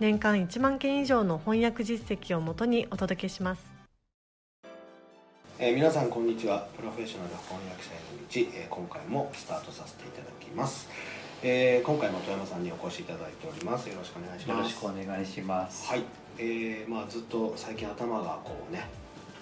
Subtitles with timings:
[0.00, 3.66] 年間1万件以上の翻訳実績をもとにお届けします。
[5.58, 6.68] えー、皆さんこんにちは。
[6.76, 10.88] プロフェッショナル翻訳者への道、えー、今回もスタートさせていただきます、
[11.42, 13.88] えー、今回も富山さんにお越しいただいております。
[13.88, 14.56] よろしくお願いします。
[14.56, 15.88] よろしくお願いします。
[15.88, 16.04] はい、
[16.38, 18.86] えー、まあずっと最近頭がこうね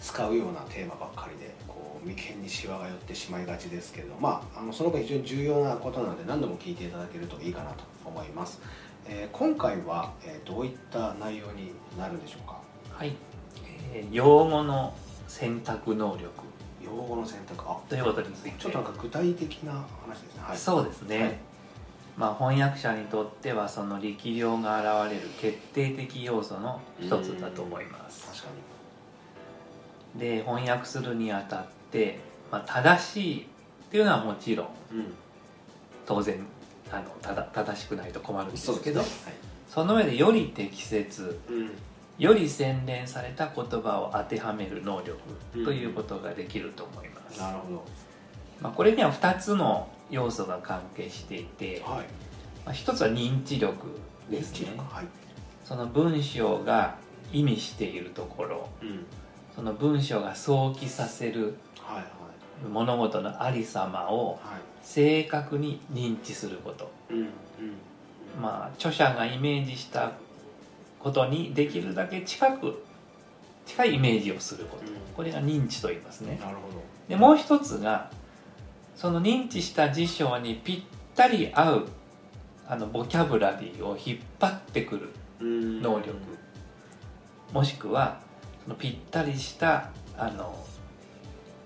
[0.00, 8.60] 使うようなテーマばっかりでこう眉間にしわが寄ってしまいがちですけれどまああのその分非常に重要なことなので何度も聞いていただけるといいかなと思います
[9.06, 12.58] えー、今回は、えー、どういった内容になるんでしょうか？
[12.90, 13.12] はい、
[13.92, 14.94] えー、用語の
[15.28, 16.30] 選択能力。
[16.82, 17.64] 用語の選択。
[17.66, 21.38] あということについてちょっとなんか具体的な話ですね、はい、そうですね、はい、
[22.16, 28.26] まあ、翻訳者にとってはその力量が現れる決定的要素の一つだと思います。
[28.26, 28.48] 確か
[30.14, 30.20] に。
[30.20, 32.20] で翻訳するにあたって、
[32.50, 33.44] まあ、正しいっ
[33.90, 35.14] ていうのはもちろん、うん、
[36.06, 36.46] 当然
[36.90, 39.02] あのただ正しくないと困るんですけど
[39.68, 41.70] そ、の上でより適切、うん、
[42.18, 45.18] より洗練された言葉を当てはめる能力
[45.64, 47.84] ということができると思います、うん、なるほど、
[48.60, 52.06] まあ、これには2つの要素が関係していて、はい、
[52.64, 53.98] まあ、1つは認知力
[54.30, 55.06] ですね、はい、
[55.64, 56.96] その文章が
[57.32, 59.06] 意味しているところ、うん、
[59.54, 61.54] その文章が想起させる
[62.72, 64.38] 物事のありさまを
[64.82, 66.90] 正確に認知すること、
[68.40, 70.12] まあ著者がイメージした
[70.98, 72.82] ことにできるだけ近く
[73.66, 74.82] 近いイメージをすること、
[75.16, 76.38] これが認知と言いますね。
[76.40, 76.82] なるほど。
[77.08, 78.10] でもう一つが
[78.96, 80.82] その認知した辞書にぴっ
[81.14, 81.88] たり合う
[82.66, 85.10] あのボキャブラリーを引っ張ってくる
[85.40, 86.14] 能力。
[87.52, 88.18] もしくは
[88.64, 90.54] そのぴったりしたあの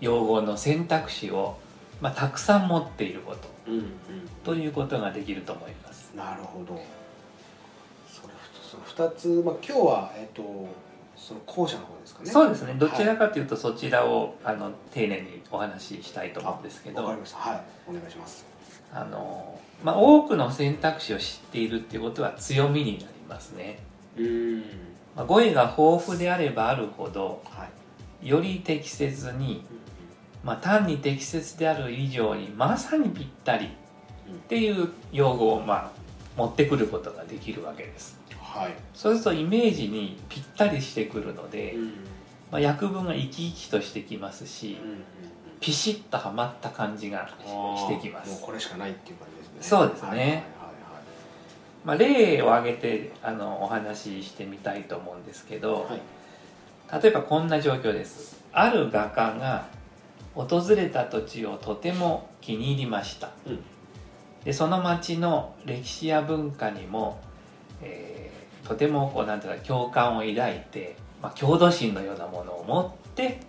[0.00, 1.56] 用語の選択肢を、
[2.00, 3.84] まあ、たくさん持っていること、うんうん、
[4.44, 6.12] ということができると思います。
[6.14, 6.80] なるほど。
[8.06, 8.34] それ
[8.70, 10.42] その2つ、まあ、今日は、えっと、
[11.16, 12.30] その後者の方ですかね。
[12.30, 12.74] そうですね。
[12.74, 17.02] どちらかというと、そちらをあの丁寧にお話ししたいと思うんですけど。
[17.02, 17.38] わかりました。
[17.38, 17.62] はい。
[17.88, 18.46] お願いします。
[18.92, 23.80] あの、まあ、多くの選択肢を知っているっていうことは強みになりますね。
[24.16, 24.58] うん、
[25.14, 27.68] まあ、語彙が豊富であればあるほど、はい、
[28.22, 29.78] より適切に、うん
[30.44, 33.68] まあ、単に適切である以上にまさにぴったりっ
[34.48, 35.90] ていう用語を、まあ、
[36.36, 41.92] 持ってくることができるわけです、はい、そうするとイメージにぴったりしてくるので、うん、
[42.52, 45.02] まあ、訳文が生き生きとしてきますし、うん、
[45.60, 48.30] ピシッとはまった感じがしてきます。
[48.30, 49.56] もうこれしかないっていう感じですね。
[49.60, 50.42] そうですね、はいはいはい。
[51.84, 56.00] まあ、例を挙げてあのお話ししてみたいと思うんですけど、はい、
[56.92, 58.42] 例えばこんな状況です。
[58.52, 59.66] ある画家が
[60.34, 63.62] 訪れた土地をとても気に入りました、うん、
[64.44, 67.20] でその町の歴史や文化にも、
[67.82, 73.40] えー、とてもこうなんていうか共感を抱いて、まあ、郷土心のようなものを持って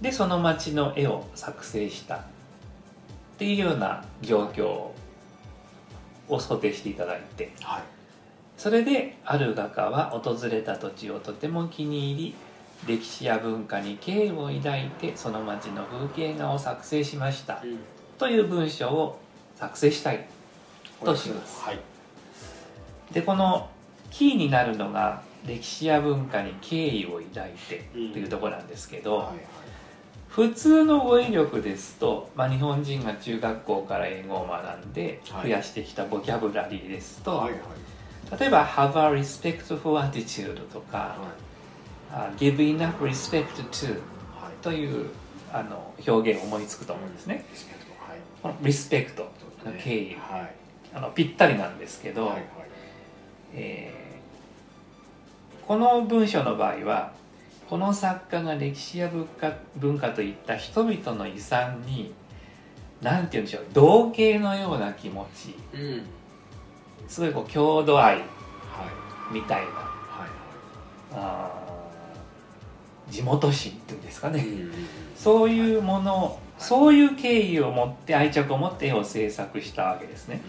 [0.00, 2.20] でその町の絵を作成したっ
[3.38, 4.94] ていうような状況を
[6.28, 7.82] 想定していただいて、はい、
[8.56, 12.34] それである画家は訪れた土地をとても気に入り
[12.86, 17.78] 歴史や文化に敬意を抱いてその町の風景画を作成しました、うん、
[18.18, 19.18] という文章を
[19.56, 20.26] 作成したい
[21.02, 21.80] とします、はい、
[23.12, 23.70] でこの
[24.10, 29.38] キーになるのが歴史や文化に敬意を抱いてというところなんですけど、うんはいはい、
[30.28, 41.16] 普通の語彙力ですと、まあ、日本人が中学校から英語を学んで増やしてきたボキャブラリーですと、はいはい、例えば「have a respectful attitude」とか、
[42.36, 44.00] give enough respect to
[44.62, 45.10] という
[45.52, 47.44] あの表現を思いつくと思うんですね。
[48.42, 49.30] このリスペクト
[49.64, 50.16] の敬意、
[50.94, 52.32] あのぴったりなんですけど、
[53.54, 57.12] えー、この文章の場合は
[57.68, 62.12] この作家が歴史や文化文化といった人々の遺産に
[63.00, 66.02] 何て言うんでしょう同型のような気持ち、うん、
[67.08, 68.18] すごいこう郷土愛
[69.32, 70.26] みたいな、は
[71.12, 71.63] いはい、あ
[73.14, 74.44] 地元心っていうんですかね、
[75.16, 80.40] そういうもの、そういう経緯を持って愛着を持って絵を制作したわけですね、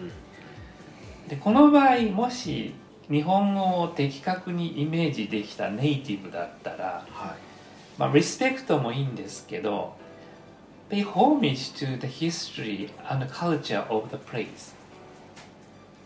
[1.28, 2.74] でこの場合もし
[3.10, 7.56] 日本語を的確にイメージできたネイティブだったら、はい。
[7.98, 9.96] まあ、リスペクトもいいんですけど
[10.90, 14.76] pay homage to the history and culture of the place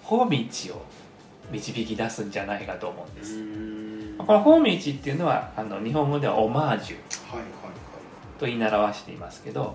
[0.04, 0.82] ホーミチを
[1.51, 3.40] 導き出すんじゃないかと思うんです。
[4.18, 6.98] このホーミチっていうのはあの日本語ではオマージュ
[8.38, 9.72] と言い習わしていますけど、はい。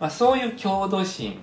[0.00, 1.38] まあ、そういう郷土心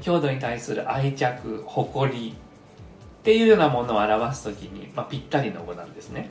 [0.00, 6.30] 郷土に対する愛着誇りっていうようなものを表す時に、まあ、ぴったりの語なんですね。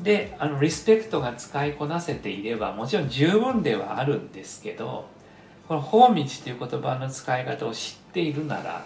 [0.00, 5.06] であのリスペクトが使いこなせていればもちろん十分ではあるんですけど
[5.68, 8.84] この「法道」という言葉の使い方を知っているなら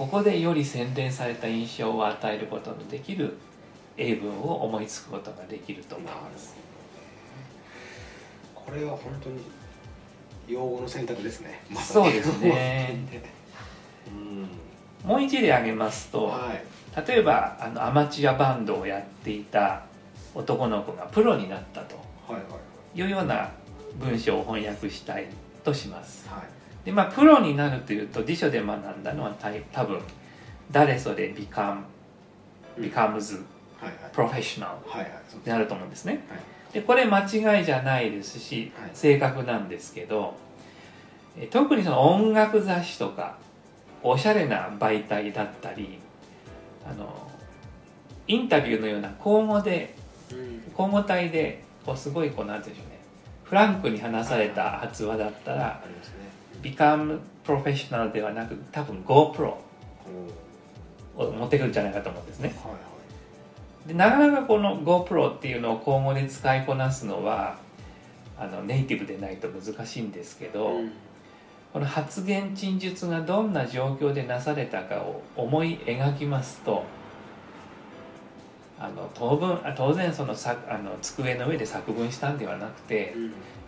[0.00, 3.36] ここでより洗練された印象を与えることのできる
[3.98, 6.56] 英文を思いつくことができると思います。
[8.54, 9.42] これは本当に
[10.48, 12.98] 用語の選択ですね、ま、そうですね。
[14.08, 14.48] うん、
[15.06, 19.82] もう一例挙げますと、はい、例えばあのアマチュアバンドをやっていた
[20.34, 21.96] 男の子がプロになったと
[22.94, 23.50] いうような
[23.98, 25.26] 文章を翻訳したい
[25.62, 29.34] とします、はい、でまあプロになるというと辞書で学んだのは
[29.72, 30.00] 多分
[30.70, 31.82] 誰それ become
[32.78, 33.42] becomes
[34.12, 34.76] professional
[35.44, 36.40] になると思うんですね、はい。
[36.72, 40.34] でこれ間違いじゃないですし、正確なんですけど
[41.50, 43.36] 特にその音楽雑誌とか
[44.02, 45.98] おしゃれな媒体だったり
[46.86, 47.28] あの
[48.26, 49.94] インタビューのような口語で
[50.76, 53.00] 口語体でこうすごいこうなんていうんでしょうね。
[53.44, 55.82] フランクに話された発話だったら
[56.62, 59.54] 「become professional」ではなく多分 GoPro
[61.16, 62.54] を持ってくるんじゃないかと思うんですね。
[62.62, 62.90] はい
[63.86, 67.58] でなかなかこの GoPro っていうのを今後で使いこなすのは
[68.38, 70.92] あのネイティブでないと難しいんですけど、うん、
[71.72, 76.84] この発言陳述がどんな状況でなされたかを思い描きますと
[78.80, 83.14] あの当分当然そのさあの机の上で作文したんではなくて、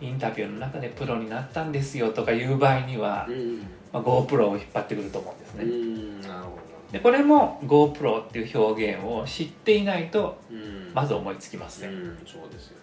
[0.00, 3.58] うん、インタビューの中でプロになったんですよとかいう場合には、うん、
[3.92, 5.64] まあ、GoPro を引っ張ってくると思うんですね。
[6.26, 6.62] なるほど。
[6.92, 10.38] でこれも GoPro っていう表現を知っていないと
[10.94, 12.82] まず思いつきません、うんうん、そうですよね。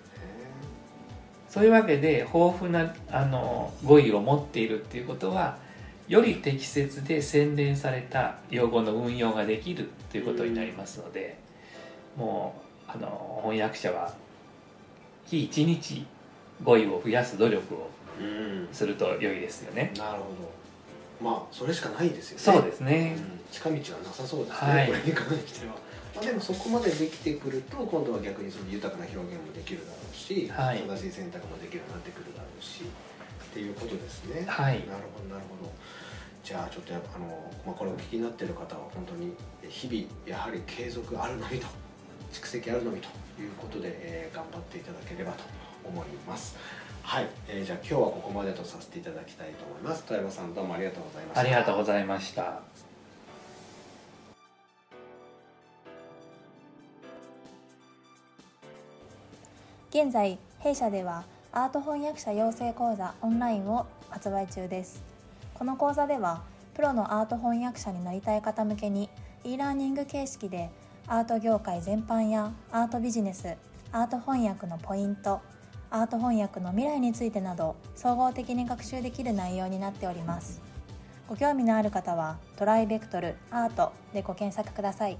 [1.47, 5.57] そういうわけで豊富なあの語彙を持っているっていうことは
[6.07, 11.48] より適切で洗練された用語の運用ができるということになりますので、うん、
[12.19, 12.53] も
[12.87, 14.13] うあの翻訳者は
[15.25, 16.05] 日一日
[16.61, 17.89] 語彙を増やす努力を
[18.73, 19.93] すると良いですよね。
[19.97, 20.25] なるほ
[21.23, 21.31] ど。
[21.31, 22.59] まあそれしかないですよね。
[22.59, 25.73] そうですね、うん、近道はなさそうですね、はい、これに関しては、
[26.15, 34.45] まあ、でもそこまでできてくると今度は逆にその豊かな表現もできるだろうし、はい、正しい選択もできるようになってくるだろうしっていうことですね。
[34.47, 34.79] はい。
[34.87, 35.71] なるほどなるほど。
[36.43, 37.27] じゃあちょっとあの、
[37.65, 39.33] まあ、これをお聞きになっている方は本当に
[39.69, 41.67] 日々やはり継続あるのみと
[42.31, 43.07] 蓄積あるのみと
[43.41, 45.43] いうことで、えー、頑張っていただければと
[45.83, 46.55] 思います。
[47.03, 50.03] はい、えー、じゃあ今日はここまでとさせていただきたいと思います。
[50.03, 51.41] 富山さんどうもありがとうございました。
[51.41, 52.61] ありがとうございました。
[59.89, 65.01] 現在弊社ではアート翻訳者養成講座オンラインを発売中です。
[65.55, 66.43] この講座では
[66.75, 69.09] プロのアート翻訳者になりたい方向けに
[69.43, 70.69] e ラーニング形式で
[71.11, 73.55] アート業界全般やアートビジネス
[73.91, 75.41] アート翻訳のポイント
[75.89, 80.61] アート翻訳の未来についてなど総合的に学習できる内容になっております。
[81.27, 85.17] ご興味のある方はトライベクトルアートでご検索ください。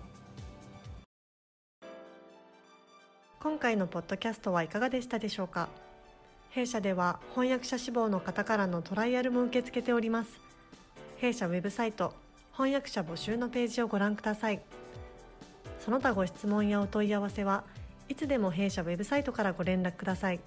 [3.39, 5.69] 今回のポッドキャストはいかがでしたでしょうか？
[6.51, 10.39] 弊社では翻訳者志望の方からのトライアルも受け付けております。
[11.17, 12.13] 弊社ウェブサイト
[12.51, 14.62] 翻訳者募集のページをご覧ください。
[15.79, 17.63] その他ご質問やお問い合わせは
[18.07, 20.39] いつでも弊社ウェブサイトからご連絡ください。